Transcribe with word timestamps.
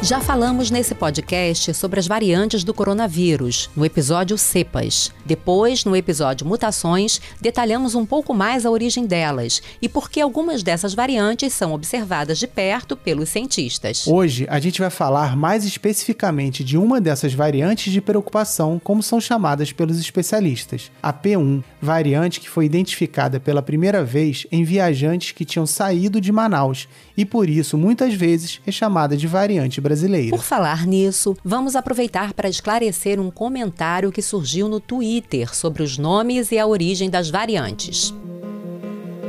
Já 0.00 0.20
falamos 0.20 0.70
nesse 0.70 0.94
podcast 0.94 1.74
sobre 1.74 1.98
as 1.98 2.06
variantes 2.06 2.62
do 2.62 2.72
coronavírus, 2.72 3.68
no 3.74 3.84
episódio 3.84 4.38
Cepas. 4.38 5.12
Depois, 5.26 5.84
no 5.84 5.94
episódio 5.96 6.46
Mutações, 6.46 7.20
detalhamos 7.40 7.96
um 7.96 8.06
pouco 8.06 8.32
mais 8.32 8.64
a 8.64 8.70
origem 8.70 9.06
delas 9.06 9.60
e 9.82 9.88
por 9.88 10.08
que 10.08 10.20
algumas 10.20 10.62
dessas 10.62 10.94
variantes 10.94 11.52
são 11.52 11.72
observadas 11.72 12.38
de 12.38 12.46
perto 12.46 12.96
pelos 12.96 13.28
cientistas. 13.28 14.06
Hoje, 14.06 14.46
a 14.48 14.60
gente 14.60 14.80
vai 14.80 14.88
falar 14.88 15.36
mais 15.36 15.64
especificamente 15.64 16.62
de 16.62 16.78
uma 16.78 17.00
dessas 17.00 17.34
variantes 17.34 17.92
de 17.92 18.00
preocupação, 18.00 18.80
como 18.82 19.02
são 19.02 19.20
chamadas 19.20 19.72
pelos 19.72 19.98
especialistas, 19.98 20.92
a 21.02 21.12
P1, 21.12 21.62
variante 21.82 22.38
que 22.38 22.48
foi 22.48 22.66
identificada 22.66 23.40
pela 23.40 23.60
primeira 23.60 24.04
vez 24.04 24.46
em 24.52 24.62
viajantes 24.62 25.32
que 25.32 25.44
tinham 25.44 25.66
saído 25.66 26.20
de 26.20 26.30
Manaus 26.30 26.88
e 27.16 27.24
por 27.24 27.50
isso 27.50 27.76
muitas 27.76 28.14
vezes 28.14 28.60
é 28.64 28.70
chamada 28.70 29.16
de 29.16 29.26
variante 29.26 29.80
brasileira. 29.88 30.36
Por 30.36 30.44
falar 30.44 30.86
nisso, 30.86 31.36
vamos 31.42 31.74
aproveitar 31.74 32.34
para 32.34 32.48
esclarecer 32.48 33.18
um 33.18 33.30
comentário 33.30 34.12
que 34.12 34.20
surgiu 34.20 34.68
no 34.68 34.80
Twitter 34.80 35.54
sobre 35.54 35.82
os 35.82 35.96
nomes 35.96 36.52
e 36.52 36.58
a 36.58 36.66
origem 36.66 37.08
das 37.08 37.30
variantes. 37.30 38.14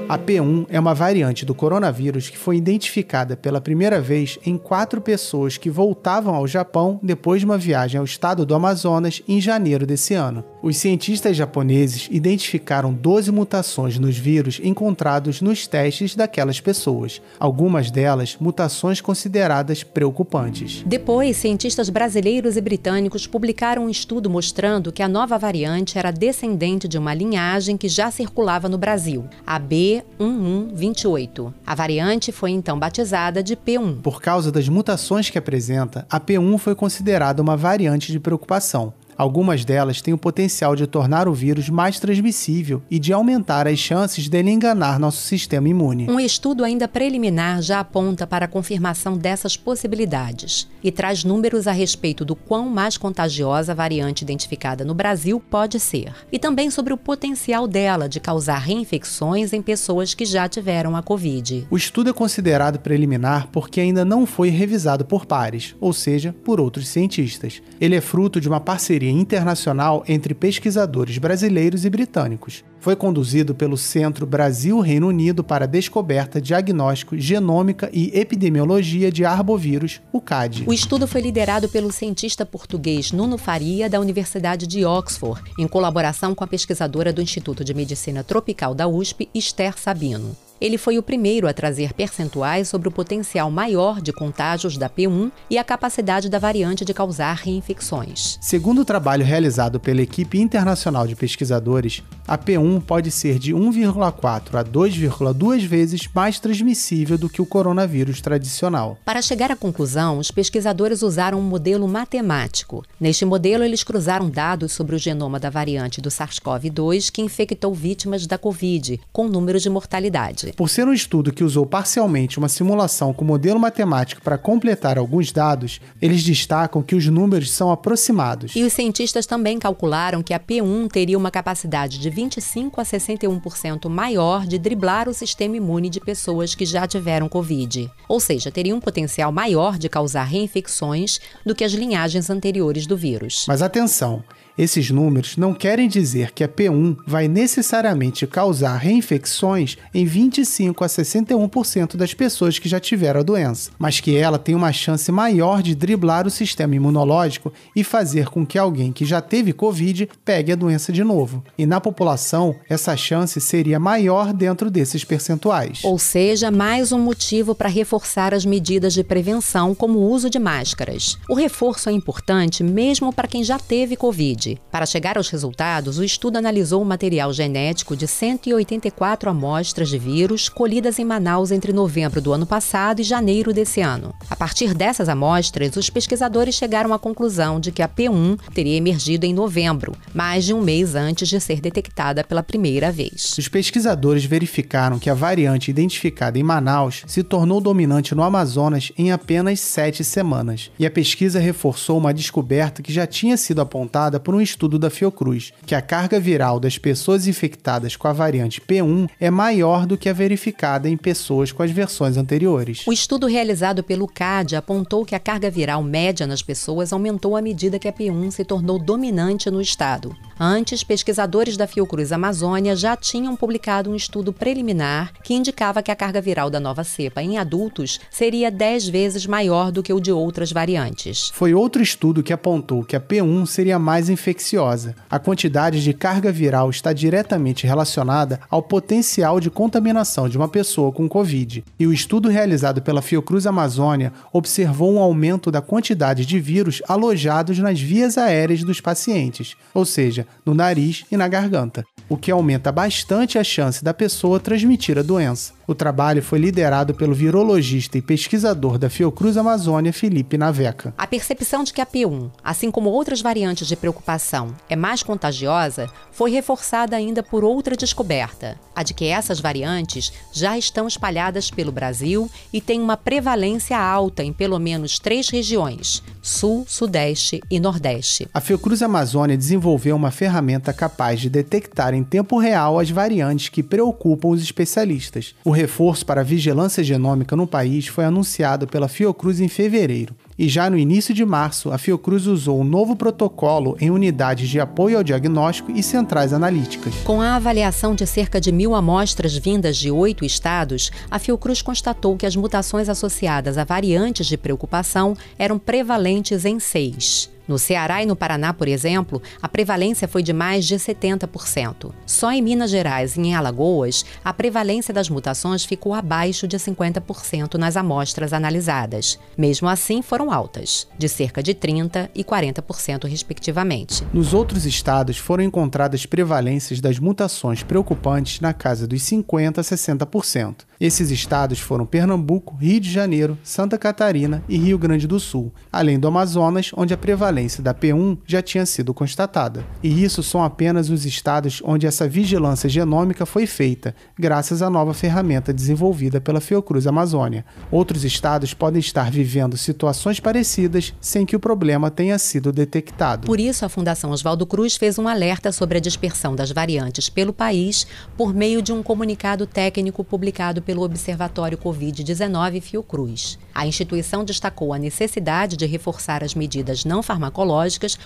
A 0.10 0.18
P1 0.18 0.66
é 0.70 0.80
uma 0.80 0.96
variante 0.96 1.46
do 1.46 1.54
coronavírus 1.54 2.30
que 2.30 2.38
foi 2.38 2.58
identificada 2.58 3.38
pela 3.38 3.62
primeira 3.62 4.02
vez 4.02 4.40
em 4.44 4.58
quatro 4.58 5.00
pessoas 5.00 5.56
que 5.56 5.70
voltavam 5.70 6.34
ao 6.34 6.48
Japão 6.48 7.00
depois 7.04 7.42
de 7.42 7.46
uma 7.46 7.60
viagem 7.60 8.00
ao 8.00 8.06
estado 8.06 8.44
do 8.44 8.56
Amazonas 8.56 9.22
em 9.28 9.40
janeiro 9.40 9.86
desse 9.86 10.16
ano. 10.16 10.44
Os 10.62 10.76
cientistas 10.76 11.38
japoneses 11.38 12.10
identificaram 12.12 12.94
12 12.94 13.32
mutações 13.32 13.98
nos 13.98 14.18
vírus 14.18 14.60
encontrados 14.62 15.42
nos 15.42 15.66
testes 15.66 16.16
daquelas 16.16 16.60
pessoas, 16.60 17.22
algumas 17.40 17.90
delas 17.90 18.36
mutações 18.42 19.00
consideradas 19.00 19.84
preocupantes. 19.84 20.84
Depois, 20.86 21.38
cientistas 21.38 21.90
brasileiros 21.90 22.58
e 22.58 22.62
britânicos 22.62 23.26
publicaram 23.26 23.86
um 23.86 23.90
estudo 23.90 24.30
mostrando 24.30 24.92
que 24.92 25.02
a 25.02 25.08
nova 25.08 25.38
variante 25.38 25.98
era 25.98 26.12
descendente 26.12 26.90
de 26.90 26.98
uma 26.98 27.14
linhagem 27.14 27.78
que 27.78 27.88
já 27.88 28.12
circulava 28.12 28.68
no 28.68 28.78
Brasil, 28.78 29.26
a 29.48 29.58
B1128. 29.58 31.54
A 31.66 31.74
variante 31.74 32.34
foi 32.34 32.52
então 32.52 32.78
batizada 32.78 33.42
de 33.42 33.56
P1. 33.56 34.02
Por 34.02 34.22
causa 34.22 34.52
das 34.52 34.68
mutações 34.68 35.30
que 35.30 35.38
apresenta, 35.38 36.06
a 36.10 36.20
P1 36.20 36.58
foi 36.58 36.76
considerada 36.76 37.42
uma 37.42 37.56
variante 37.56 38.12
de 38.12 38.20
preocupação. 38.20 38.94
Algumas 39.20 39.66
delas 39.66 40.02
têm 40.02 40.14
o 40.14 40.18
potencial 40.18 40.78
de 40.78 40.88
tornar 40.88 41.28
o 41.28 41.34
vírus 41.34 41.68
mais 41.70 42.00
transmissível 42.00 42.82
e 42.90 42.98
de 42.98 43.12
aumentar 43.12 43.68
as 43.68 43.78
chances 43.78 44.30
dele 44.30 44.50
enganar 44.50 44.98
nosso 44.98 45.22
sistema 45.24 45.68
imune. 45.68 46.10
Um 46.10 46.22
estudo 46.22 46.64
ainda 46.64 46.88
preliminar 46.88 47.62
já 47.62 47.82
aponta 47.82 48.26
para 48.26 48.46
a 48.46 48.48
confirmação 48.48 49.18
dessas 49.18 49.58
possibilidades 49.58 50.70
e 50.82 50.90
traz 50.90 51.26
números 51.26 51.68
a 51.68 51.74
respeito 51.74 52.24
do 52.24 52.34
quão 52.34 52.70
mais 52.70 52.96
contagiosa 52.96 53.74
a 53.74 53.76
variante 53.76 54.22
identificada 54.22 54.86
no 54.86 54.94
Brasil 54.94 55.44
pode 55.52 55.82
ser, 55.82 56.14
e 56.32 56.40
também 56.40 56.72
sobre 56.72 56.94
o 56.94 56.98
potencial 56.98 57.68
dela 57.68 58.08
de 58.08 58.22
causar 58.22 58.60
reinfecções 58.60 59.52
em 59.52 59.62
pessoas 59.62 60.14
que 60.14 60.24
já 60.24 60.48
tiveram 60.48 60.96
a 60.96 61.04
Covid. 61.04 61.68
O 61.70 61.76
estudo 61.76 62.10
é 62.10 62.14
considerado 62.14 62.80
preliminar 62.80 63.50
porque 63.52 63.82
ainda 63.82 64.06
não 64.06 64.26
foi 64.26 64.48
revisado 64.48 65.04
por 65.04 65.26
pares, 65.26 65.76
ou 65.82 65.92
seja, 65.92 66.34
por 66.46 66.62
outros 66.62 66.88
cientistas. 66.88 67.62
Ele 67.82 67.98
é 67.98 68.02
fruto 68.02 68.40
de 68.40 68.48
uma 68.48 68.62
parceria 68.62 69.09
internacional 69.18 70.04
entre 70.08 70.34
pesquisadores 70.34 71.18
brasileiros 71.18 71.86
e 71.86 71.90
britânicos. 71.90 72.64
Foi 72.80 72.96
conduzido 72.96 73.54
pelo 73.54 73.78
Centro 73.78 74.26
Brasil-Reino 74.26 75.08
Unido 75.08 75.44
para 75.44 75.68
Descoberta, 75.68 76.42
Diagnóstico, 76.42 77.18
Genômica 77.18 77.90
e 77.92 78.18
Epidemiologia 78.18 79.12
de 79.12 79.26
Arbovírus, 79.26 80.02
o 80.14 80.22
CAD. 80.22 80.64
O 80.66 80.74
estudo 80.74 81.08
foi 81.08 81.22
liderado 81.22 81.68
pelo 81.68 81.92
cientista 81.92 82.46
português 82.46 83.12
Nuno 83.12 83.38
Faria, 83.38 83.90
da 83.90 84.00
Universidade 84.00 84.66
de 84.66 84.86
Oxford, 84.86 85.42
em 85.60 85.68
colaboração 85.68 86.34
com 86.34 86.44
a 86.44 86.48
pesquisadora 86.48 87.12
do 87.12 87.22
Instituto 87.22 87.64
de 87.64 87.74
Medicina 87.74 88.24
Tropical 88.24 88.74
da 88.74 88.88
USP, 88.88 89.30
Esther 89.34 89.78
Sabino. 89.78 90.49
Ele 90.62 90.78
foi 90.78 90.98
o 90.98 91.04
primeiro 91.04 91.48
a 91.48 91.54
trazer 91.54 91.94
percentuais 91.94 92.68
sobre 92.68 92.90
o 92.90 92.92
potencial 92.92 93.50
maior 93.50 94.02
de 94.02 94.12
contágios 94.12 94.78
da 94.78 94.90
P1 94.90 95.32
e 95.50 95.58
a 95.58 95.64
capacidade 95.64 96.30
da 96.30 96.38
variante 96.38 96.84
de 96.84 96.94
causar 96.94 97.36
reinfecções. 97.36 98.38
Segundo 98.42 98.82
o 98.82 98.86
trabalho 98.86 99.24
realizado 99.24 99.80
pela 99.80 100.02
equipe 100.02 100.40
internacional 100.40 101.08
de 101.08 101.16
pesquisadores, 101.16 102.04
a 102.28 102.38
P1 102.38 102.82
pode 102.82 103.10
ser 103.10 103.40
de 103.40 103.54
1,4 103.54 104.56
a 104.56 104.64
2,2 104.64 105.66
vezes 105.66 106.10
mais 106.14 106.40
transmissível 106.40 107.18
do 107.18 107.30
que 107.30 107.42
o 107.42 107.46
coronavírus 107.46 108.20
tradicional. 108.22 108.98
Para 109.06 109.22
chegar 109.22 109.52
à 109.52 109.56
conclusão, 109.56 110.18
os 110.18 110.30
pesquisadores 110.30 111.02
usaram 111.02 111.40
um 111.40 111.44
modelo 111.44 111.88
matemático. 111.88 112.84
Neste 113.00 113.24
modelo, 113.24 113.64
eles 113.64 113.84
cruzaram 113.84 114.30
dados 114.30 114.74
sobre 114.74 114.96
o 114.96 115.00
genoma 115.00 115.40
da 115.40 115.50
variante 115.50 116.02
do 116.02 116.10
SARS-CoV-2 116.10 117.10
que 117.12 117.22
infectou 117.22 117.74
vítimas 117.74 118.28
da 118.28 118.38
Covid, 118.38 119.00
com 119.14 119.28
número 119.28 119.60
de 119.60 119.70
mortalidade. 119.70 120.49
Por 120.56 120.70
ser 120.70 120.88
um 120.88 120.94
estudo 120.94 121.32
que 121.32 121.44
usou 121.44 121.66
parcialmente 121.66 122.38
uma 122.38 122.50
simulação 122.50 123.14
com 123.14 123.26
modelo 123.26 123.60
matemático 123.60 124.22
para 124.22 124.38
completar 124.38 124.98
alguns 124.98 125.32
dados, 125.32 125.80
eles 126.02 126.24
destacam 126.24 126.82
que 126.82 126.96
os 126.96 127.06
números 127.08 127.52
são 127.52 127.72
aproximados. 127.72 128.56
E 128.56 128.64
os 128.64 128.74
cientistas 128.74 129.26
também 129.26 129.60
calcularam 129.60 130.24
que 130.24 130.34
a 130.34 130.40
P1 130.40 130.90
teria 130.92 131.18
uma 131.18 131.32
capacidade 131.32 132.00
de 132.00 132.10
25 132.10 132.82
a 132.82 132.84
61% 132.84 133.90
maior 133.90 134.46
de 134.46 134.58
driblar 134.58 135.08
o 135.08 135.14
sistema 135.14 135.58
imune 135.58 135.90
de 135.90 136.00
pessoas 136.00 136.56
que 136.56 136.66
já 136.66 136.88
tiveram 136.88 137.30
Covid. 137.30 137.90
Ou 138.08 138.20
seja, 138.20 138.52
teria 138.52 138.76
um 138.76 138.80
potencial 138.80 139.32
maior 139.32 139.78
de 139.78 139.90
causar 139.90 140.24
reinfecções 140.24 141.20
do 141.46 141.56
que 141.56 141.64
as 141.64 141.74
linhagens 141.74 142.30
anteriores 142.30 142.86
do 142.86 142.98
vírus. 142.98 143.46
Mas 143.48 143.62
atenção! 143.62 144.24
Esses 144.60 144.92
números 144.92 145.38
não 145.38 145.54
querem 145.54 145.88
dizer 145.88 146.34
que 146.34 146.44
a 146.44 146.48
P1 146.50 146.98
vai 147.08 147.30
necessariamente 147.30 148.28
causar 148.28 148.76
reinfecções 148.76 149.78
em 149.94 150.04
25 150.04 150.84
a 150.84 150.88
61% 150.88 151.96
das 151.96 152.14
pessoas 152.14 152.60
que 152.60 152.68
já 152.68 152.78
tiveram 152.78 153.22
a 153.22 153.24
doença, 153.24 153.72
mas 153.80 154.02
que 154.02 154.18
ela 154.18 154.38
tem 154.38 154.54
uma 154.54 154.74
chance 154.74 155.10
maior 155.14 155.62
de 155.62 155.74
driblar 155.74 156.28
o 156.28 156.30
sistema 156.30 156.76
imunológico 156.76 157.54
e 157.74 157.86
fazer 157.86 158.28
com 158.28 158.46
que 158.46 158.58
alguém 158.58 158.92
que 158.92 159.06
já 159.06 159.22
teve 159.22 159.54
Covid 159.54 160.10
pegue 160.26 160.52
a 160.52 160.58
doença 160.58 160.92
de 160.92 161.06
novo. 161.06 161.42
E 161.58 161.66
na 161.66 161.80
população, 161.80 162.54
essa 162.68 162.98
chance 162.98 163.40
seria 163.40 163.80
maior 163.80 164.34
dentro 164.34 164.70
desses 164.70 165.06
percentuais. 165.06 165.86
Ou 165.86 165.98
seja, 165.98 166.52
mais 166.52 166.92
um 166.92 167.00
motivo 167.00 167.56
para 167.56 167.70
reforçar 167.70 168.34
as 168.34 168.44
medidas 168.44 168.94
de 168.94 169.06
prevenção, 169.06 169.74
como 169.74 170.00
o 170.00 170.10
uso 170.12 170.30
de 170.30 170.38
máscaras. 170.38 171.18
O 171.30 171.34
reforço 171.34 171.88
é 171.88 171.94
importante 171.94 172.62
mesmo 172.62 173.14
para 173.14 173.26
quem 173.26 173.42
já 173.42 173.58
teve 173.58 173.96
Covid. 173.96 174.49
Para 174.72 174.86
chegar 174.86 175.18
aos 175.18 175.30
resultados, 175.30 175.98
o 175.98 176.04
estudo 176.04 176.38
analisou 176.38 176.82
o 176.82 176.86
material 176.86 177.32
genético 177.34 177.96
de 177.96 178.08
184 178.08 179.30
amostras 179.30 179.90
de 179.90 179.98
vírus 179.98 180.50
colhidas 180.50 181.00
em 181.00 181.06
Manaus 181.06 181.52
entre 181.52 181.74
novembro 181.74 182.22
do 182.22 182.34
ano 182.34 182.46
passado 182.46 183.02
e 183.02 183.04
janeiro 183.04 183.54
desse 183.54 183.82
ano. 183.82 184.14
A 184.30 184.36
partir 184.36 184.74
dessas 184.74 185.10
amostras, 185.10 185.76
os 185.76 185.90
pesquisadores 185.90 186.56
chegaram 186.56 186.94
à 186.94 187.00
conclusão 187.00 187.60
de 187.60 187.72
que 187.72 187.82
a 187.82 187.90
P1 187.90 188.40
teria 188.54 188.78
emergido 188.78 189.26
em 189.26 189.34
novembro, 189.34 189.96
mais 190.14 190.46
de 190.46 190.54
um 190.54 190.62
mês 190.62 190.96
antes 190.96 191.28
de 191.28 191.40
ser 191.40 191.60
detectada 191.60 192.24
pela 192.24 192.44
primeira 192.44 192.92
vez. 192.92 193.36
Os 193.38 193.48
pesquisadores 193.48 194.26
verificaram 194.26 195.00
que 195.00 195.10
a 195.10 195.14
variante 195.14 195.72
identificada 195.72 196.38
em 196.40 196.44
Manaus 196.44 197.04
se 197.08 197.24
tornou 197.24 197.60
dominante 197.60 198.16
no 198.16 198.24
Amazonas 198.24 198.92
em 198.98 199.12
apenas 199.12 199.60
sete 199.60 200.04
semanas, 200.04 200.72
e 200.80 200.86
a 200.86 200.92
pesquisa 200.92 201.40
reforçou 201.40 201.98
uma 201.98 202.14
descoberta 202.14 202.82
que 202.82 202.94
já 202.94 203.06
tinha 203.06 203.38
sido 203.38 203.62
apontada 203.62 204.20
por 204.20 204.36
um 204.36 204.39
estudo 204.42 204.80
da 204.80 204.90
Fiocruz, 204.90 205.54
que 205.66 205.76
a 205.76 205.82
carga 205.82 206.20
viral 206.20 206.60
das 206.60 206.78
pessoas 206.78 207.28
infectadas 207.28 207.96
com 207.96 208.08
a 208.08 208.14
variante 208.14 208.62
P1 208.62 209.10
é 209.20 209.30
maior 209.30 209.86
do 209.86 209.98
que 209.98 210.10
a 210.10 210.14
verificada 210.14 210.90
em 210.90 210.98
pessoas 210.98 211.52
com 211.52 211.64
as 211.64 211.72
versões 211.72 212.18
anteriores. 212.18 212.86
O 212.88 212.94
estudo 212.94 213.28
realizado 213.28 213.84
pelo 213.84 214.08
CAD 214.08 214.56
apontou 214.56 215.06
que 215.06 215.16
a 215.16 215.20
carga 215.20 215.50
viral 215.50 215.84
média 215.84 216.28
nas 216.28 216.42
pessoas 216.42 216.92
aumentou 216.94 217.36
à 217.36 217.42
medida 217.42 217.80
que 217.80 217.88
a 217.88 217.94
P1 217.94 218.32
se 218.32 218.46
tornou 218.46 218.80
dominante 218.80 219.50
no 219.50 219.62
estado. 219.62 220.16
Antes, 220.42 220.86
pesquisadores 220.86 221.58
da 221.58 221.68
Fiocruz 221.68 222.14
Amazônia 222.14 222.74
já 222.74 222.96
tinham 222.96 223.36
publicado 223.36 223.92
um 223.92 223.96
estudo 223.96 224.32
preliminar 224.32 225.12
que 225.22 225.34
indicava 225.34 225.84
que 225.84 225.92
a 225.92 225.96
carga 225.98 226.22
viral 226.22 226.50
da 226.50 226.62
nova 226.62 226.82
cepa 226.86 227.22
em 227.22 227.38
adultos 227.38 228.00
seria 228.10 228.50
10 228.50 228.88
vezes 228.88 229.26
maior 229.26 229.70
do 229.70 229.84
que 229.84 229.92
o 229.92 230.00
de 230.00 230.14
outras 230.14 230.54
variantes. 230.54 231.30
Foi 231.34 231.54
outro 231.54 231.84
estudo 231.84 232.24
que 232.24 232.32
apontou 232.32 232.86
que 232.86 232.96
a 232.96 233.02
P1 233.02 233.46
seria 233.48 233.78
mais 233.78 234.08
infecciosa. 234.08 234.96
A 235.10 235.20
quantidade 235.20 235.84
de 235.84 235.94
carga 235.94 236.32
viral 236.32 236.70
está 236.70 236.94
diretamente 236.94 237.68
relacionada 237.68 238.40
ao 238.50 238.64
potencial 238.64 239.42
de 239.42 239.50
contaminação 239.50 240.30
de 240.30 240.38
uma 240.38 240.48
pessoa 240.48 240.90
com 240.94 241.10
Covid. 241.10 241.66
E 241.78 241.86
o 241.86 241.92
estudo 241.92 242.30
realizado 242.30 242.82
pela 242.82 243.02
Fiocruz 243.02 243.46
Amazônia 243.46 244.14
observou 244.32 244.94
um 244.94 245.00
aumento 245.00 245.52
da 245.52 245.62
quantidade 245.62 246.26
de 246.26 246.40
vírus 246.40 246.82
alojados 246.88 247.60
nas 247.60 247.82
vias 247.82 248.18
aéreas 248.18 248.64
dos 248.64 248.80
pacientes, 248.80 249.58
ou 249.74 249.84
seja, 249.84 250.29
no 250.46 250.54
nariz 250.54 251.06
e 251.12 251.18
na 251.18 251.28
garganta, 251.28 251.86
o 252.08 252.18
que 252.18 252.32
aumenta 252.32 252.72
bastante 252.72 253.38
a 253.38 253.44
chance 253.44 253.84
da 253.84 253.94
pessoa 253.94 254.40
transmitir 254.40 254.98
a 254.98 255.04
doença. 255.04 255.59
O 255.70 255.76
trabalho 255.76 256.24
foi 256.24 256.40
liderado 256.40 256.96
pelo 256.96 257.14
virologista 257.14 257.96
e 257.96 258.02
pesquisador 258.02 258.80
da 258.80 258.90
Fiocruz 258.90 259.38
Amazônia, 259.38 259.94
Felipe 259.94 260.36
Naveca. 260.36 260.96
A 260.98 261.06
percepção 261.06 261.64
de 261.64 261.72
que 261.72 261.80
a 261.80 261.86
P1, 261.86 262.32
assim 262.44 262.72
como 262.72 262.90
outras 262.90 263.22
variantes 263.22 263.68
de 263.68 263.76
preocupação, 263.76 264.56
é 264.68 264.76
mais 264.76 265.04
contagiosa, 265.04 265.88
foi 266.12 266.32
reforçada 266.32 266.96
ainda 266.96 267.22
por 267.22 267.44
outra 267.44 267.78
descoberta: 267.78 268.60
a 268.76 268.82
de 268.82 268.96
que 268.96 269.06
essas 269.06 269.40
variantes 269.40 270.12
já 270.34 270.58
estão 270.58 270.88
espalhadas 270.88 271.52
pelo 271.52 271.72
Brasil 271.72 272.28
e 272.52 272.60
têm 272.60 272.82
uma 272.82 272.98
prevalência 272.98 273.78
alta 273.78 274.24
em 274.24 274.34
pelo 274.34 274.58
menos 274.58 274.98
três 274.98 275.30
regiões: 275.30 276.02
Sul, 276.20 276.66
Sudeste 276.68 277.42
e 277.48 277.60
Nordeste. 277.60 278.28
A 278.34 278.42
Fiocruz 278.42 278.82
Amazônia 278.82 279.38
desenvolveu 279.38 279.96
uma 279.96 280.10
ferramenta 280.10 280.74
capaz 280.74 281.20
de 281.20 281.30
detectar 281.30 281.94
em 281.94 282.04
tempo 282.04 282.40
real 282.40 282.80
as 282.80 282.90
variantes 282.90 283.50
que 283.50 283.62
preocupam 283.62 284.30
os 284.30 284.42
especialistas. 284.42 285.36
O 285.46 285.59
reforço 285.60 286.06
para 286.06 286.22
a 286.22 286.24
vigilância 286.24 286.82
genômica 286.84 287.36
no 287.36 287.46
país 287.46 287.88
foi 287.88 288.06
anunciado 288.06 288.66
pela 288.66 288.88
Fiocruz 288.88 289.42
em 289.42 289.50
fevereiro. 289.50 290.16
E 290.38 290.48
já 290.48 290.70
no 290.70 290.78
início 290.78 291.14
de 291.14 291.26
março, 291.26 291.70
a 291.70 291.78
Fiocruz 291.78 292.26
usou 292.26 292.62
um 292.62 292.64
novo 292.64 292.96
protocolo 292.96 293.76
em 293.80 293.92
unidades 293.92 294.48
de 294.48 294.58
apoio 294.58 294.98
ao 294.98 295.04
diagnóstico 295.04 295.72
e 295.72 295.84
centrais 295.84 296.32
analíticas. 296.32 296.94
Com 297.04 297.22
a 297.22 297.36
avaliação 297.36 297.94
de 297.94 298.08
cerca 298.08 298.40
de 298.40 298.52
mil 298.52 298.74
amostras 298.74 299.36
vindas 299.36 299.76
de 299.76 299.92
oito 299.92 300.24
estados, 300.24 300.92
a 301.12 301.20
Fiocruz 301.20 301.62
constatou 301.62 302.16
que 302.16 302.26
as 302.26 302.38
mutações 302.38 302.88
associadas 302.88 303.58
a 303.58 303.66
variantes 303.66 304.28
de 304.28 304.38
preocupação 304.38 305.14
eram 305.38 305.60
prevalentes 305.60 306.46
em 306.46 306.58
seis. 306.58 307.30
No 307.50 307.58
Ceará 307.58 308.04
e 308.04 308.06
no 308.06 308.16
Paraná, 308.16 308.54
por 308.54 308.68
exemplo, 308.68 309.20
a 309.42 309.50
prevalência 309.50 310.08
foi 310.08 310.22
de 310.22 310.32
mais 310.32 310.66
de 310.66 310.76
70%. 310.76 311.92
Só 312.06 312.32
em 312.32 312.44
Minas 312.44 312.70
Gerais 312.70 313.18
e 313.18 313.22
em 313.22 313.34
Alagoas, 313.34 314.06
a 314.24 314.32
prevalência 314.32 314.94
das 314.94 315.10
mutações 315.10 315.66
ficou 315.66 315.96
abaixo 315.96 316.48
de 316.48 316.58
50% 316.58 317.56
nas 317.56 317.76
amostras 317.76 318.34
analisadas. 318.34 319.18
Mesmo 319.36 319.68
assim, 319.68 320.04
foram 320.04 320.32
altas, 320.32 320.88
de 320.96 321.10
cerca 321.10 321.42
de 321.42 321.56
30% 321.56 322.12
e 322.14 322.24
40%, 322.24 323.10
respectivamente. 323.10 324.06
Nos 324.14 324.32
outros 324.32 324.68
estados, 324.68 325.18
foram 325.18 325.44
encontradas 325.44 326.06
prevalências 326.06 326.80
das 326.80 327.00
mutações 327.00 327.64
preocupantes 327.64 328.42
na 328.42 328.54
casa 328.54 328.88
dos 328.88 329.02
50% 329.02 329.58
a 329.58 329.62
60%. 329.62 330.56
Esses 330.80 331.10
estados 331.10 331.60
foram 331.60 331.86
Pernambuco, 331.86 332.56
Rio 332.56 332.80
de 332.80 332.92
Janeiro, 332.92 333.38
Santa 333.44 333.76
Catarina 333.76 334.44
e 334.48 334.56
Rio 334.56 334.78
Grande 334.78 335.08
do 335.08 335.20
Sul, 335.20 335.52
além 335.72 336.00
do 336.00 336.08
Amazonas, 336.08 336.72
onde 336.78 336.94
a 336.94 336.98
prevalência 336.98 337.39
da 337.62 337.74
P1 337.74 338.18
já 338.26 338.42
tinha 338.42 338.66
sido 338.66 338.94
constatada. 338.94 339.66
E 339.82 340.04
isso 340.04 340.22
são 340.22 340.44
apenas 340.44 340.90
os 340.90 341.06
estados 341.06 341.62
onde 341.64 341.88
essa 341.88 342.08
vigilância 342.08 342.70
genômica 342.70 343.26
foi 343.26 343.46
feita, 343.46 343.96
graças 344.18 344.62
à 344.62 344.70
nova 344.70 344.94
ferramenta 344.94 345.54
desenvolvida 345.54 346.20
pela 346.20 346.42
Fiocruz 346.42 346.88
Amazônia. 346.88 347.46
Outros 347.72 348.04
estados 348.04 348.54
podem 348.54 348.80
estar 348.80 349.10
vivendo 349.12 349.58
situações 349.58 350.20
parecidas 350.20 350.94
sem 351.00 351.26
que 351.26 351.36
o 351.36 351.40
problema 351.40 351.90
tenha 351.90 352.18
sido 352.18 352.52
detectado. 352.52 353.26
Por 353.26 353.40
isso, 353.40 353.66
a 353.66 353.70
Fundação 353.70 354.12
Oswaldo 354.12 354.46
Cruz 354.46 354.76
fez 354.76 354.98
um 355.00 355.08
alerta 355.08 355.52
sobre 355.52 355.78
a 355.78 355.82
dispersão 355.82 356.36
das 356.36 356.52
variantes 356.52 357.10
pelo 357.10 357.34
país 357.34 357.88
por 358.18 358.34
meio 358.34 358.62
de 358.62 358.72
um 358.72 358.84
comunicado 358.84 359.46
técnico 359.46 360.04
publicado 360.04 360.62
pelo 360.62 360.84
Observatório 360.84 361.58
Covid-19 361.58 362.62
Fiocruz. 362.62 363.38
A 363.54 363.68
instituição 363.68 364.24
destacou 364.24 364.74
a 364.74 364.80
necessidade 364.80 365.58
de 365.58 365.66
reforçar 365.66 366.24
as 366.24 366.34
medidas 366.34 366.86
não 366.86 367.04
farmacológicas, 367.04 367.29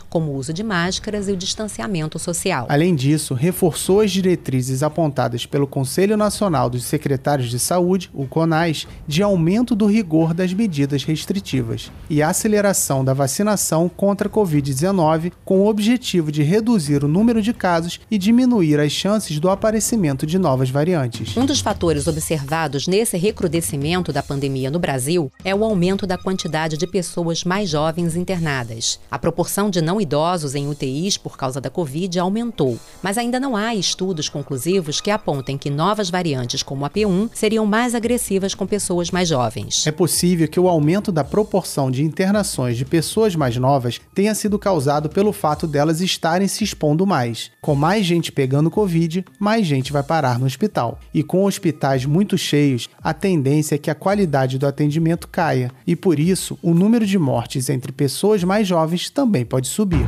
como 0.09 0.31
o 0.31 0.35
uso 0.35 0.53
de 0.53 0.63
máscaras 0.63 1.27
e 1.27 1.31
o 1.31 1.37
distanciamento 1.37 2.17
social. 2.19 2.65
Além 2.69 2.95
disso, 2.95 3.33
reforçou 3.33 4.01
as 4.01 4.11
diretrizes 4.11 4.83
apontadas 4.83 5.45
pelo 5.45 5.67
Conselho 5.67 6.17
Nacional 6.17 6.69
dos 6.69 6.83
Secretários 6.83 7.49
de 7.49 7.59
Saúde, 7.59 8.09
o 8.13 8.27
CONAS, 8.27 8.87
de 9.07 9.23
aumento 9.23 9.75
do 9.75 9.85
rigor 9.85 10.33
das 10.33 10.53
medidas 10.53 11.03
restritivas 11.03 11.91
e 12.09 12.21
aceleração 12.21 13.03
da 13.03 13.13
vacinação 13.13 13.89
contra 13.89 14.27
a 14.27 14.31
Covid-19, 14.31 15.31
com 15.43 15.61
o 15.61 15.67
objetivo 15.67 16.31
de 16.31 16.43
reduzir 16.43 17.03
o 17.03 17.07
número 17.07 17.41
de 17.41 17.53
casos 17.53 17.99
e 18.09 18.17
diminuir 18.17 18.79
as 18.79 18.91
chances 18.91 19.39
do 19.39 19.49
aparecimento 19.49 20.25
de 20.25 20.37
novas 20.37 20.69
variantes. 20.69 21.35
Um 21.37 21.45
dos 21.45 21.59
fatores 21.59 22.07
observados 22.07 22.87
nesse 22.87 23.17
recrudescimento 23.17 24.11
da 24.11 24.23
pandemia 24.23 24.71
no 24.71 24.79
Brasil 24.79 25.31
é 25.43 25.53
o 25.53 25.63
aumento 25.63 26.05
da 26.05 26.17
quantidade 26.17 26.77
de 26.77 26.87
pessoas 26.87 27.43
mais 27.43 27.69
jovens 27.69 28.15
internadas. 28.15 28.99
A 29.13 29.19
proporção 29.19 29.69
de 29.69 29.80
não 29.80 30.01
idosos 30.01 30.56
em 30.56 30.68
UTIs 30.68 31.18
por 31.18 31.38
causa 31.38 31.62
da 31.62 31.69
Covid 31.69 32.18
aumentou, 32.18 32.80
mas 33.00 33.15
ainda 33.15 33.39
não 33.39 33.56
há 33.56 33.75
estudos 33.75 34.27
conclusivos 34.27 35.00
que 35.00 35.12
apontem 35.12 35.56
que 35.56 35.69
novas 35.69 36.10
variantes 36.10 36.63
como 36.63 36.83
a 36.83 36.89
P1 36.89 37.30
seriam 37.31 37.63
mais 37.63 37.94
agressivas 37.94 38.56
com 38.56 38.65
pessoas 38.65 39.12
mais 39.12 39.30
jovens. 39.30 39.86
É 39.86 39.92
possível 39.92 40.48
que 40.48 40.60
o 40.60 40.68
aumento 40.68 41.12
da 41.12 41.24
proporção 41.24 41.92
de 41.92 42.04
internações 42.04 42.75
de 42.75 42.86
pessoas 42.86 43.36
mais 43.36 43.56
novas 43.56 44.01
tenha 44.15 44.33
sido 44.33 44.57
causado 44.57 45.07
pelo 45.07 45.31
fato 45.31 45.68
delas 45.68 46.01
estarem 46.01 46.48
se 46.48 46.63
expondo 46.63 47.06
mais. 47.06 47.51
Com 47.62 47.75
mais 47.75 48.07
gente 48.07 48.31
pegando 48.31 48.71
Covid, 48.71 49.24
mais 49.38 49.68
gente 49.68 49.94
vai 49.94 50.01
parar 50.01 50.39
no 50.39 50.48
hospital. 50.48 50.98
E 51.13 51.21
com 51.21 51.45
hospitais 51.45 52.04
muito 52.04 52.36
cheios, 52.36 52.89
a 53.00 53.13
tendência 53.13 53.75
é 53.75 53.77
que 53.77 53.92
a 53.92 53.95
qualidade 53.95 54.57
do 54.57 54.65
atendimento 54.65 55.27
caia 55.27 55.71
e, 55.86 55.95
por 55.95 56.19
isso, 56.19 56.57
o 56.63 56.74
número 56.74 57.06
de 57.06 57.19
mortes 57.19 57.69
entre 57.69 57.92
pessoas 57.92 58.44
mais 58.44 58.68
jovens 58.68 59.02
também 59.09 59.45
pode 59.45 59.67
subir. 59.67 60.07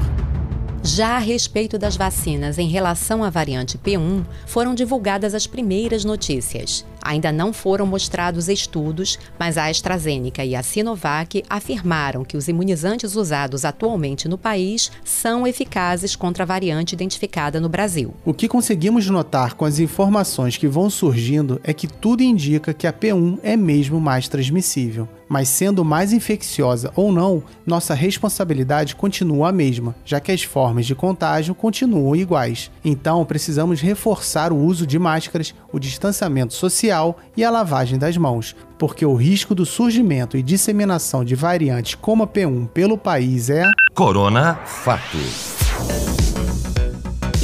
Já 0.85 1.15
a 1.15 1.19
respeito 1.19 1.79
das 1.79 1.97
vacinas 1.97 2.59
em 2.59 2.67
relação 2.67 3.23
à 3.23 3.29
variante 3.31 3.75
P1, 3.75 4.23
foram 4.45 4.75
divulgadas 4.75 5.33
as 5.33 5.47
primeiras 5.47 6.05
notícias. 6.05 6.85
Ainda 7.01 7.31
não 7.31 7.51
foram 7.51 7.87
mostrados 7.87 8.47
estudos, 8.49 9.17
mas 9.39 9.57
a 9.57 9.65
AstraZeneca 9.65 10.45
e 10.45 10.55
a 10.55 10.61
Sinovac 10.61 11.43
afirmaram 11.49 12.23
que 12.23 12.37
os 12.37 12.47
imunizantes 12.47 13.15
usados 13.15 13.65
atualmente 13.65 14.27
no 14.27 14.37
país 14.37 14.91
são 15.03 15.47
eficazes 15.47 16.15
contra 16.15 16.43
a 16.43 16.47
variante 16.47 16.93
identificada 16.93 17.59
no 17.59 17.67
Brasil. 17.67 18.13
O 18.23 18.33
que 18.33 18.47
conseguimos 18.47 19.09
notar 19.09 19.55
com 19.55 19.65
as 19.65 19.79
informações 19.79 20.55
que 20.55 20.67
vão 20.67 20.87
surgindo 20.89 21.59
é 21.63 21.73
que 21.73 21.87
tudo 21.87 22.21
indica 22.21 22.75
que 22.75 22.85
a 22.85 22.93
P1 22.93 23.39
é 23.41 23.57
mesmo 23.57 23.99
mais 23.99 24.27
transmissível. 24.27 25.09
Mas 25.27 25.49
sendo 25.49 25.83
mais 25.83 26.13
infecciosa 26.13 26.91
ou 26.95 27.11
não, 27.11 27.43
nossa 27.65 27.93
responsabilidade 27.93 28.95
continua 28.95 29.49
a 29.49 29.51
mesma, 29.51 29.95
já 30.05 30.19
que 30.19 30.31
as 30.31 30.43
formas 30.43 30.85
de 30.85 30.95
contágio 30.95 31.55
continuam 31.55 32.15
iguais. 32.15 32.71
Então, 32.83 33.25
precisamos 33.25 33.81
reforçar 33.81 34.51
o 34.51 34.57
uso 34.57 34.85
de 34.85 34.99
máscaras, 34.99 35.53
o 35.71 35.79
distanciamento 35.79 36.53
social 36.53 37.17
e 37.35 37.43
a 37.43 37.49
lavagem 37.49 37.97
das 37.97 38.17
mãos, 38.17 38.55
porque 38.77 39.05
o 39.05 39.15
risco 39.15 39.55
do 39.55 39.65
surgimento 39.65 40.37
e 40.37 40.43
disseminação 40.43 41.23
de 41.23 41.35
variantes 41.35 41.95
como 41.95 42.23
a 42.23 42.27
P1 42.27 42.67
pelo 42.69 42.97
país 42.97 43.49
é. 43.49 43.63
Corona 43.93 44.55
Fato. 44.65 46.24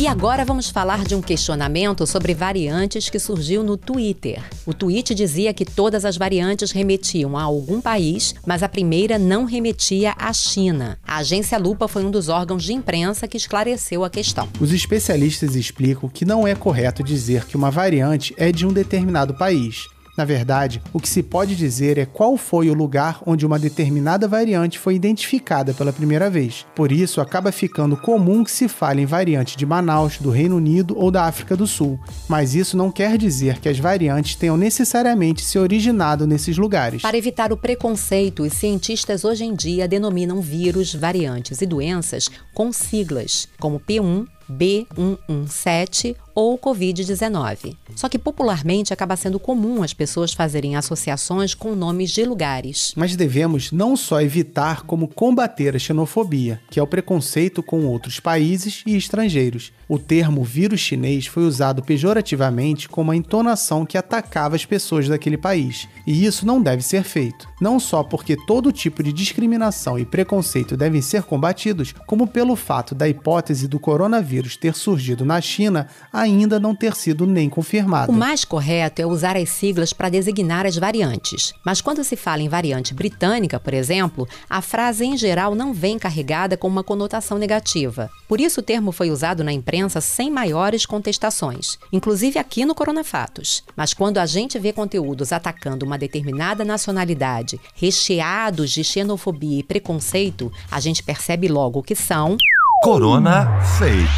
E 0.02 0.08
agora 0.08 0.44
vamos 0.44 0.68
falar 0.68 1.04
de 1.04 1.14
um 1.14 1.22
questionamento 1.22 2.08
sobre 2.08 2.34
variantes 2.34 3.08
que 3.08 3.20
surgiu 3.20 3.64
no 3.64 3.78
Twitter. 3.78 4.42
O 4.66 4.74
tweet 4.74 5.14
dizia 5.14 5.54
que 5.54 5.64
todas 5.64 6.06
as 6.06 6.18
variantes 6.18 6.72
remetiam 6.72 7.38
a 7.38 7.44
algum 7.44 7.80
país, 7.80 8.34
mas 8.44 8.64
a 8.64 8.68
primeira 8.68 9.20
não 9.20 9.46
remetia 9.46 10.16
à 10.18 10.34
China. 10.34 10.98
A 11.06 11.18
agência 11.18 11.56
Lupa 11.60 11.88
foi 11.88 12.04
um 12.04 12.10
dos 12.10 12.30
órgãos 12.30 12.64
de 12.64 12.74
imprensa 12.74 13.28
que 13.28 13.38
esclareceu 13.38 14.04
a 14.04 14.10
questão. 14.10 14.50
Os 14.60 14.74
especialistas 14.74 15.56
explicam 15.56 16.10
que 16.10 16.26
não 16.26 16.48
é 16.48 16.56
correto 16.56 17.04
dizer 17.04 17.46
que 17.46 17.56
uma 17.56 17.70
variante 17.70 18.34
é 18.38 18.52
de 18.52 18.66
um 18.66 18.74
determinado 18.74 19.36
país. 19.36 19.88
Na 20.18 20.26
verdade, 20.26 20.82
o 20.92 21.00
que 21.00 21.08
se 21.08 21.24
pode 21.24 21.56
dizer 21.56 21.98
é 21.98 22.06
qual 22.06 22.36
foi 22.36 22.70
o 22.70 22.74
lugar 22.74 23.22
onde 23.26 23.46
uma 23.46 23.58
determinada 23.58 24.28
variante 24.28 24.78
foi 24.78 24.96
identificada 24.96 25.74
pela 25.74 25.94
primeira 25.94 26.30
vez. 26.30 26.66
Por 26.76 26.92
isso, 26.92 27.22
acaba 27.22 27.52
ficando 27.52 27.96
comum 27.96 28.44
que 28.44 28.52
se 28.52 28.68
fale 28.68 29.02
em 29.02 29.06
variante 29.06 29.56
de 29.56 29.66
Manaus, 29.66 30.18
do 30.18 30.30
Reino 30.30 30.58
Unido 30.58 30.98
ou 30.98 31.10
da 31.10 31.26
África 31.26 31.56
do 31.56 31.66
Sul, 31.66 32.00
mas 32.28 32.56
isso 32.56 32.76
não 32.76 32.92
quer 32.92 33.18
dizer 33.18 33.60
que 33.60 33.70
as 33.70 33.80
variantes 33.80 34.36
tenham 34.36 34.58
necessariamente 34.58 35.44
se 35.44 35.58
originado 35.58 36.28
nesses 36.28 36.58
lugares. 36.58 37.02
Para 37.02 37.18
evitar 37.18 37.54
o 37.54 37.58
preconceito, 37.58 38.44
os 38.44 38.54
cientistas 38.54 39.24
hoje 39.24 39.46
em 39.46 39.56
dia 39.56 39.88
denominam 39.88 40.42
vírus, 40.42 40.94
variantes 40.94 41.62
e 41.62 41.66
doenças 41.66 42.30
com 42.54 42.72
siglas, 42.74 43.48
como 43.60 43.80
P1, 43.80 44.26
B117 44.58 46.16
ou 46.34 46.58
Covid-19. 46.58 47.76
Só 47.96 48.08
que 48.08 48.18
popularmente 48.18 48.94
acaba 48.94 49.16
sendo 49.16 49.40
comum 49.40 49.84
as 49.84 49.94
pessoas 49.94 50.34
fazerem 50.34 50.76
associações 50.76 51.54
com 51.54 51.76
nomes 51.76 52.12
de 52.12 52.24
lugares. 52.24 52.94
Mas 52.96 53.16
devemos 53.16 53.72
não 53.72 53.96
só 53.96 54.22
evitar, 54.22 54.84
como 54.84 55.08
combater 55.08 55.76
a 55.76 55.80
xenofobia, 55.80 56.60
que 56.70 56.80
é 56.80 56.84
o 56.84 56.88
preconceito 56.88 57.62
com 57.62 57.86
outros 57.86 58.20
países 58.20 58.82
e 58.86 58.96
estrangeiros. 58.96 59.72
O 59.88 60.00
termo 60.00 60.44
vírus 60.44 60.80
chinês 60.80 61.28
foi 61.28 61.44
usado 61.44 61.84
pejorativamente 61.84 62.88
com 62.88 63.02
uma 63.02 63.16
entonação 63.16 63.86
que 63.86 63.98
atacava 63.98 64.56
as 64.56 64.66
pessoas 64.66 65.08
daquele 65.08 65.38
país. 65.38 65.88
E 66.08 66.26
isso 66.26 66.46
não 66.46 66.62
deve 66.62 66.82
ser 66.82 67.04
feito. 67.04 67.48
Não 67.60 67.80
só 67.80 68.04
porque 68.04 68.38
todo 68.48 68.72
tipo 68.72 69.04
de 69.04 69.12
discriminação 69.12 70.00
e 70.00 70.06
preconceito 70.06 70.78
devem 70.78 71.02
ser 71.02 71.24
combatidos, 71.24 71.94
como 72.08 72.26
pelo 72.26 72.56
fato 72.56 72.96
da 72.96 73.08
hipótese 73.08 73.68
do 73.68 73.80
coronavírus 73.80 74.41
ter 74.50 74.76
surgido 74.76 75.26
na 75.26 75.40
China 75.42 75.88
ainda 76.12 76.60
não 76.60 76.76
ter 76.76 76.96
sido 76.96 77.26
nem 77.26 77.50
confirmada. 77.50 78.12
O 78.12 78.16
mais 78.16 78.44
correto 78.44 79.02
é 79.02 79.06
usar 79.06 79.38
as 79.38 79.50
siglas 79.50 79.94
para 79.94 80.10
designar 80.10 80.66
as 80.66 80.78
variantes. 80.78 81.54
Mas 81.64 81.82
quando 81.82 82.04
se 82.04 82.16
fala 82.16 82.42
em 82.42 82.50
variante 82.50 82.94
britânica, 82.94 83.60
por 83.60 83.74
exemplo, 83.74 84.28
a 84.50 84.62
frase 84.62 85.06
em 85.06 85.18
geral 85.18 85.56
não 85.56 85.74
vem 85.74 86.00
carregada 86.00 86.58
com 86.58 86.68
uma 86.68 86.84
conotação 86.84 87.38
negativa. 87.38 88.10
Por 88.28 88.40
isso 88.40 88.60
o 88.60 88.64
termo 88.64 88.92
foi 88.92 89.12
usado 89.12 89.44
na 89.44 89.52
imprensa 89.52 90.02
sem 90.02 90.32
maiores 90.32 90.86
contestações, 90.86 91.78
inclusive 91.92 92.40
aqui 92.40 92.66
no 92.66 92.76
Coronafatos. 92.76 93.64
Mas 93.76 93.94
quando 93.94 94.18
a 94.18 94.26
gente 94.26 94.58
vê 94.58 94.72
conteúdos 94.74 95.32
atacando 95.32 95.86
uma 95.86 95.98
determinada 95.98 96.64
nacionalidade, 96.64 97.60
recheados 97.76 98.72
de 98.72 98.84
xenofobia 98.84 99.60
e 99.60 99.64
preconceito, 99.64 100.52
a 100.70 100.80
gente 100.80 101.04
percebe 101.04 101.48
logo 101.48 101.84
que 101.84 101.96
são 101.96 102.38
Corona 102.82 103.62
Fake. 103.78 104.10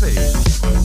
Fake. 0.00 0.77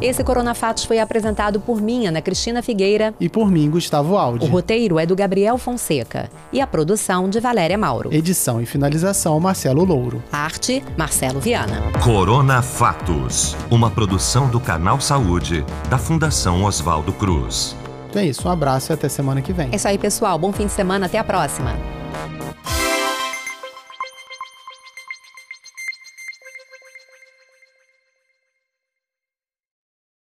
Esse 0.00 0.24
Corona 0.24 0.54
Fatos 0.54 0.84
foi 0.84 0.98
apresentado 0.98 1.60
por 1.60 1.78
mim, 1.78 2.06
Ana 2.06 2.22
Cristina 2.22 2.62
Figueira. 2.62 3.12
E 3.20 3.28
por 3.28 3.50
mim, 3.50 3.68
Gustavo 3.68 4.16
Aldi. 4.16 4.46
O 4.46 4.48
roteiro 4.48 4.98
é 4.98 5.04
do 5.04 5.14
Gabriel 5.14 5.58
Fonseca. 5.58 6.30
E 6.50 6.58
a 6.58 6.66
produção 6.66 7.28
de 7.28 7.38
Valéria 7.38 7.76
Mauro. 7.76 8.08
Edição 8.10 8.62
e 8.62 8.66
finalização, 8.66 9.38
Marcelo 9.38 9.84
Louro. 9.84 10.22
Arte, 10.32 10.82
Marcelo 10.96 11.38
Viana. 11.38 11.82
Corona 12.02 12.62
Fatos. 12.62 13.54
Uma 13.70 13.90
produção 13.90 14.48
do 14.48 14.58
Canal 14.58 14.98
Saúde, 15.02 15.66
da 15.90 15.98
Fundação 15.98 16.64
Oswaldo 16.64 17.12
Cruz. 17.12 17.76
Então 18.08 18.22
é 18.22 18.26
isso, 18.26 18.48
um 18.48 18.50
abraço 18.50 18.90
e 18.90 18.94
até 18.94 19.06
semana 19.06 19.42
que 19.42 19.52
vem. 19.52 19.68
É 19.70 19.76
isso 19.76 19.86
aí, 19.86 19.98
pessoal. 19.98 20.38
Bom 20.38 20.50
fim 20.50 20.64
de 20.64 20.72
semana. 20.72 21.06
Até 21.06 21.18
a 21.18 21.24
próxima. 21.24 21.76